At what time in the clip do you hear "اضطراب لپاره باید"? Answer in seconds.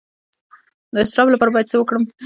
1.03-1.69